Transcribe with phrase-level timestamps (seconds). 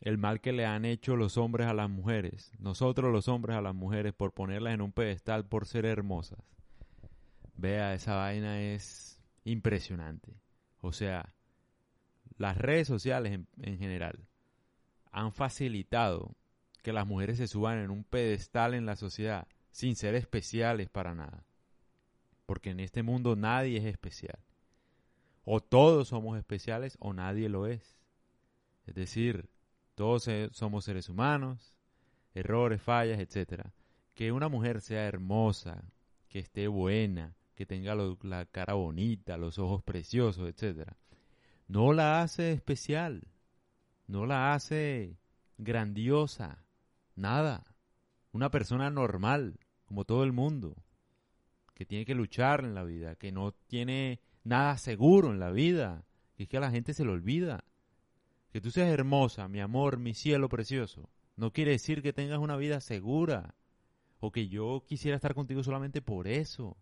[0.00, 3.60] el mal que le han hecho los hombres a las mujeres, nosotros los hombres a
[3.60, 6.38] las mujeres por ponerlas en un pedestal por ser hermosas.
[7.54, 10.32] Vea, esa vaina es impresionante.
[10.80, 11.34] O sea,
[12.38, 14.26] las redes sociales en, en general
[15.12, 16.34] han facilitado
[16.82, 21.14] que las mujeres se suban en un pedestal en la sociedad sin ser especiales para
[21.14, 21.44] nada.
[22.46, 24.38] Porque en este mundo nadie es especial.
[25.44, 27.96] O todos somos especiales o nadie lo es.
[28.86, 29.50] Es decir,
[29.94, 31.78] todos somos seres humanos,
[32.34, 33.66] errores, fallas, etc.
[34.14, 35.84] Que una mujer sea hermosa,
[36.28, 40.92] que esté buena, que tenga la cara bonita, los ojos preciosos, etc.
[41.68, 43.28] No la hace especial,
[44.06, 45.18] no la hace
[45.58, 46.64] grandiosa,
[47.14, 47.64] nada.
[48.32, 50.76] Una persona normal, como todo el mundo,
[51.74, 56.04] que tiene que luchar en la vida, que no tiene nada seguro en la vida,
[56.36, 57.64] que es que a la gente se le olvida.
[58.52, 62.56] Que tú seas hermosa, mi amor, mi cielo precioso, no quiere decir que tengas una
[62.56, 63.54] vida segura
[64.18, 66.76] o que yo quisiera estar contigo solamente por eso.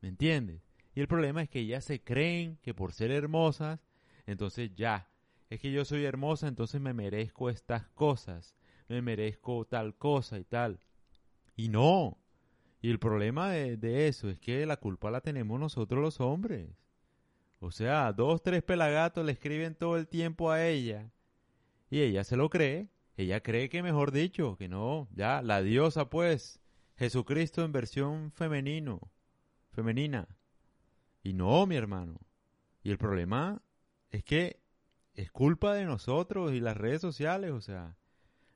[0.00, 0.62] ¿Me entiendes?
[0.94, 3.80] Y el problema es que ellas se creen que por ser hermosas,
[4.26, 5.08] entonces ya,
[5.50, 8.54] es que yo soy hermosa, entonces me merezco estas cosas,
[8.88, 10.80] me merezco tal cosa y tal.
[11.56, 12.18] Y no.
[12.80, 16.70] Y el problema de, de eso es que la culpa la tenemos nosotros los hombres.
[17.64, 21.12] O sea, dos, tres pelagatos le escriben todo el tiempo a ella.
[21.90, 22.88] Y ella se lo cree.
[23.16, 26.60] Ella cree que, mejor dicho, que no, ya, la diosa pues,
[26.96, 29.12] Jesucristo en versión femenino,
[29.70, 30.26] femenina.
[31.22, 32.18] Y no, mi hermano.
[32.82, 33.62] Y el problema
[34.10, 34.60] es que
[35.14, 37.96] es culpa de nosotros y las redes sociales, o sea,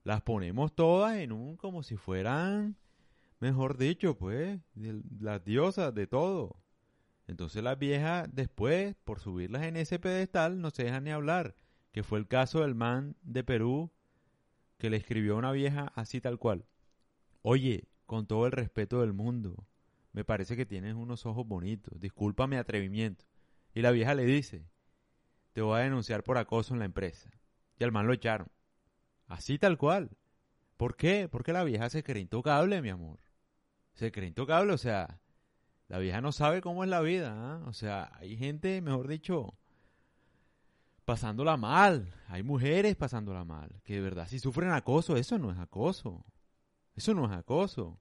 [0.03, 2.77] las ponemos todas en un como si fueran,
[3.39, 4.59] mejor dicho, pues,
[5.21, 6.57] las diosas de todo.
[7.27, 11.57] Entonces las viejas después, por subirlas en ese pedestal, no se dejan ni hablar,
[11.93, 13.91] que fue el caso del man de Perú
[14.79, 16.67] que le escribió a una vieja así tal cual.
[17.43, 19.67] Oye, con todo el respeto del mundo,
[20.13, 23.25] me parece que tienes unos ojos bonitos, disculpa mi atrevimiento.
[23.75, 24.67] Y la vieja le dice,
[25.53, 27.31] te voy a denunciar por acoso en la empresa.
[27.79, 28.49] Y al man lo echaron.
[29.27, 30.11] Así tal cual.
[30.77, 31.29] ¿Por qué?
[31.29, 33.19] Porque la vieja se cree intocable, mi amor.
[33.95, 35.21] Se cree intocable, o sea,
[35.89, 37.63] la vieja no sabe cómo es la vida, ¿ah?
[37.67, 39.55] O sea, hay gente, mejor dicho,
[41.05, 42.13] pasándola mal.
[42.29, 43.81] Hay mujeres pasándola mal.
[43.85, 46.27] Que de verdad, si sufren acoso, eso no es acoso.
[46.95, 47.99] Eso no es acoso.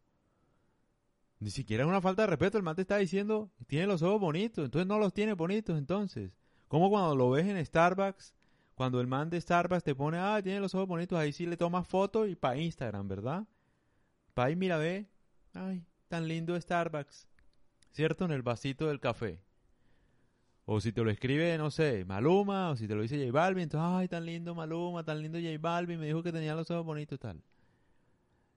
[1.40, 2.58] Ni siquiera es una falta de respeto.
[2.58, 4.66] El man te está diciendo, tiene los ojos bonitos.
[4.66, 6.32] Entonces no los tiene bonitos, entonces.
[6.68, 8.34] Como cuando lo ves en Starbucks,
[8.74, 11.56] cuando el man de Starbucks te pone, ah, tiene los ojos bonitos, ahí sí le
[11.56, 13.46] tomas foto y para Instagram, ¿verdad?
[14.34, 15.08] Para ahí, mira, ve.
[15.54, 17.28] Ay, tan lindo Starbucks.
[17.96, 18.26] ¿Cierto?
[18.26, 19.40] En el vasito del café.
[20.66, 23.64] O si te lo escribe, no sé, Maluma, o si te lo dice J Balvin,
[23.64, 26.86] entonces, ay, tan lindo Maluma, tan lindo J Balvin, me dijo que tenía los ojos
[26.86, 27.42] bonitos y tal.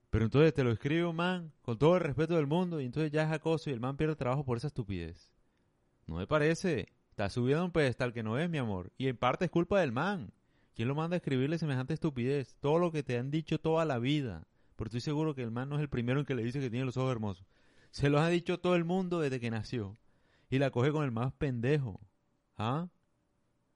[0.09, 3.11] Pero entonces te lo escribe un man, con todo el respeto del mundo, y entonces
[3.11, 5.31] ya es acoso y el man pierde trabajo por esa estupidez.
[6.05, 6.89] No me parece.
[7.11, 8.91] Está subiendo a un pedestal que no es, mi amor.
[8.97, 10.33] Y en parte es culpa del man.
[10.75, 12.57] ¿Quién lo manda a escribirle semejante estupidez?
[12.59, 14.47] Todo lo que te han dicho toda la vida.
[14.75, 16.69] Pero estoy seguro que el man no es el primero en que le dice que
[16.69, 17.45] tiene los ojos hermosos.
[17.91, 19.97] Se los ha dicho todo el mundo desde que nació.
[20.49, 21.99] Y la coge con el más pendejo.
[22.57, 22.89] ¿Ah?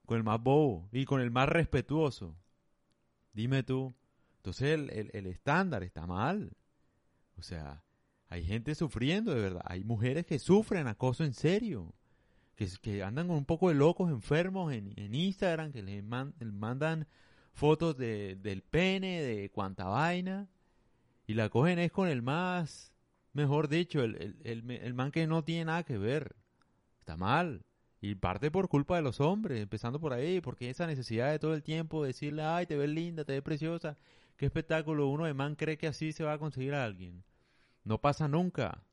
[0.05, 0.87] Con el más bobo.
[0.91, 2.35] Y con el más respetuoso.
[3.33, 3.93] Dime tú.
[4.37, 6.51] Entonces el, el, estándar está mal.
[7.37, 7.83] O sea,
[8.29, 9.63] hay gente sufriendo de verdad.
[9.65, 11.93] Hay mujeres que sufren acoso en serio.
[12.55, 17.07] Que, que andan con un poco de locos enfermos en, en Instagram, que les mandan
[17.53, 20.47] fotos de, del pene, de cuanta vaina.
[21.25, 22.92] Y la cogen es con el más
[23.33, 26.35] mejor dicho, el, el, el, man que no tiene nada que ver.
[26.99, 27.65] Está mal.
[28.01, 31.53] Y parte por culpa de los hombres, empezando por ahí, porque esa necesidad de todo
[31.53, 33.97] el tiempo decirle, ay, te ves linda, te ves preciosa,
[34.37, 37.23] qué espectáculo, uno de man cree que así se va a conseguir a alguien.
[37.83, 38.83] No pasa nunca.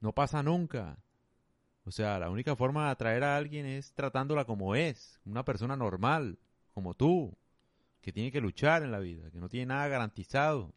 [0.00, 0.98] No pasa nunca.
[1.84, 5.76] O sea, la única forma de atraer a alguien es tratándola como es, una persona
[5.76, 6.38] normal,
[6.72, 7.36] como tú,
[8.00, 10.72] que tiene que luchar en la vida, que no tiene nada garantizado.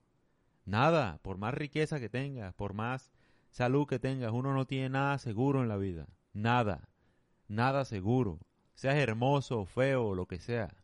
[0.66, 3.12] Nada, por más riqueza que tengas, por más
[3.52, 6.08] salud que tengas, uno no tiene nada seguro en la vida.
[6.34, 6.90] Nada,
[7.48, 8.40] nada seguro.
[8.74, 10.76] Seas hermoso feo lo que sea.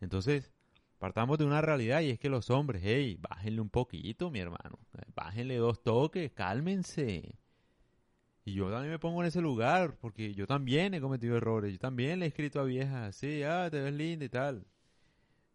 [0.00, 0.52] Entonces,
[0.98, 4.78] partamos de una realidad y es que los hombres, hey, bájenle un poquito, mi hermano.
[5.14, 7.38] Bájenle dos toques, cálmense.
[8.44, 11.72] Y yo también me pongo en ese lugar, porque yo también he cometido errores.
[11.72, 14.66] Yo también le he escrito a viejas así, ah, te ves linda y tal.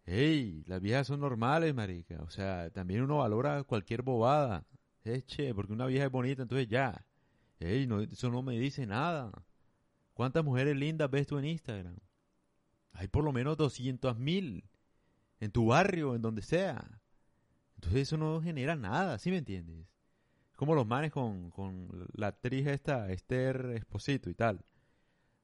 [0.08, 2.22] Ey, las viejas son normales, marica.
[2.24, 4.66] O sea, también uno valora cualquier bobada.
[5.04, 7.06] Eche, porque una vieja es bonita, entonces ya.
[7.60, 9.32] Ey, no, eso no me dice nada.
[10.14, 11.98] ¿Cuántas mujeres lindas ves tú en Instagram?
[12.94, 14.64] Hay por lo menos 200 mil.
[15.40, 17.02] en tu barrio, en donde sea.
[17.76, 19.88] Entonces eso no genera nada, ¿sí me entiendes?
[20.56, 24.64] Como los manes con, con la actriz esta, Esther Esposito y tal.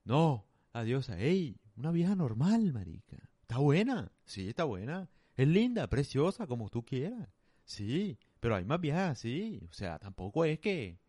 [0.06, 3.18] No, adiosa, ey, una vieja normal, marica.
[3.44, 5.10] Está buena, sí, está buena.
[5.36, 7.30] Es linda, preciosa, como tú quieras.
[7.66, 9.62] Sí, pero hay más viejas así.
[9.69, 11.00] O sea, tampoco es que...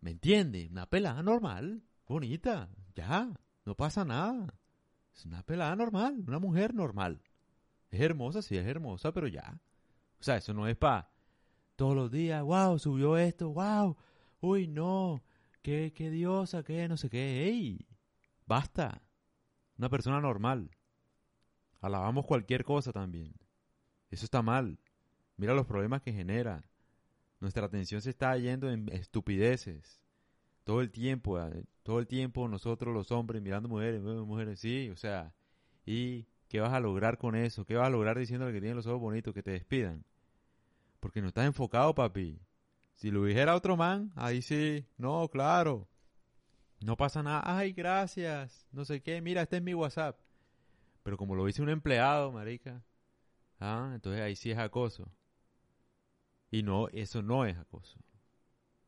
[0.00, 0.70] ¿Me entiendes?
[0.70, 3.32] Una pelada normal, bonita, ya,
[3.64, 4.54] no pasa nada.
[5.14, 7.22] Es una pelada normal, una mujer normal.
[7.90, 9.58] Es hermosa, sí es hermosa, pero ya.
[10.20, 11.10] O sea, eso no es para
[11.76, 13.96] todos los días, wow, subió esto, wow,
[14.40, 15.22] uy, no,
[15.62, 17.86] qué, qué diosa, qué, no sé qué, ey,
[18.46, 19.02] basta.
[19.78, 20.70] Una persona normal.
[21.80, 23.34] Alabamos cualquier cosa también.
[24.10, 24.78] Eso está mal.
[25.36, 26.64] Mira los problemas que genera.
[27.40, 30.00] Nuestra atención se está yendo en estupideces.
[30.64, 34.96] Todo el tiempo, eh, todo el tiempo nosotros los hombres mirando mujeres, mujeres, sí, o
[34.96, 35.32] sea,
[35.84, 37.64] ¿y qué vas a lograr con eso?
[37.64, 40.04] ¿Qué vas a lograr diciéndole que tienen los ojos bonitos, que te despidan?
[40.98, 42.40] Porque no estás enfocado, papi.
[42.94, 45.86] Si lo dijera otro man, ahí sí, no, claro.
[46.80, 47.42] No pasa nada.
[47.44, 48.66] Ay, gracias.
[48.72, 49.20] No sé qué.
[49.20, 50.18] Mira, este es mi WhatsApp.
[51.06, 52.82] Pero como lo dice un empleado, marica.
[53.60, 55.08] Ah, entonces ahí sí es acoso.
[56.50, 58.00] Y no, eso no es acoso.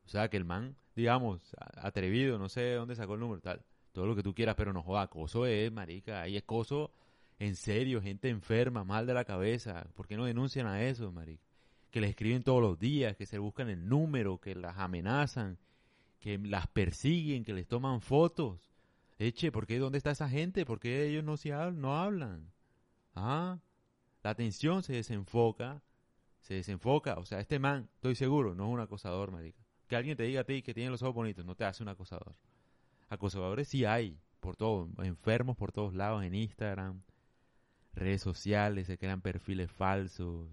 [0.03, 3.63] O sea, que el man, digamos, atrevido, no sé dónde sacó el número, tal.
[3.93, 6.21] Todo lo que tú quieras, pero no joda, acoso es, marica.
[6.21, 6.91] Ahí acoso
[7.37, 9.87] en serio, gente enferma, mal de la cabeza.
[9.95, 11.41] ¿Por qué no denuncian a eso, marica?
[11.89, 15.57] que les escriben todos los días, que se buscan el número, que las amenazan,
[16.19, 18.68] que las persiguen, que les toman fotos.
[19.19, 19.79] Eche, ¿por qué?
[19.79, 20.65] ¿Dónde está esa gente?
[20.65, 22.51] ¿Por qué ellos no, se hablan, no hablan?
[23.15, 23.59] Ah,
[24.23, 25.83] la atención se desenfoca,
[26.39, 27.15] se desenfoca.
[27.15, 29.59] O sea, este man, estoy seguro, no es un acosador, marica.
[29.87, 31.89] Que alguien te diga a ti que tiene los ojos bonitos, no te hace un
[31.89, 32.33] acosador.
[33.09, 37.01] Acosadores sí hay, por todos, enfermos por todos lados, en Instagram,
[37.93, 40.47] redes sociales, se crean perfiles falsos,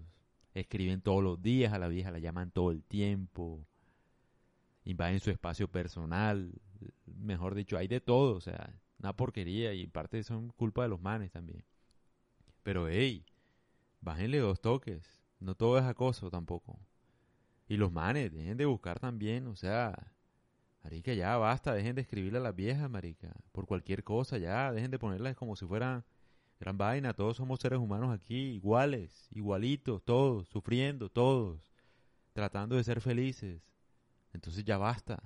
[0.53, 3.65] escriben todos los días a la vieja, la llaman todo el tiempo,
[4.83, 6.51] invaden su espacio personal,
[7.05, 10.89] mejor dicho, hay de todo, o sea, una porquería y en parte son culpa de
[10.89, 11.63] los manes también.
[12.63, 13.25] Pero hey,
[14.01, 16.79] bájenle dos toques, no todo es acoso tampoco.
[17.67, 20.13] Y los manes, dejen de buscar también, o sea,
[20.83, 24.91] marica, ya basta, dejen de escribirle a las viejas, marica, por cualquier cosa, ya, dejen
[24.91, 26.05] de ponerlas como si fueran
[26.59, 31.61] Gran vaina, todos somos seres humanos aquí, iguales, igualitos, todos, sufriendo, todos,
[32.33, 33.61] tratando de ser felices.
[34.33, 35.21] Entonces ya basta.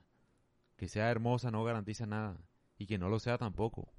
[0.81, 2.41] Que sea hermosa no garantiza nada,
[2.75, 3.93] y que no lo sea tampoco.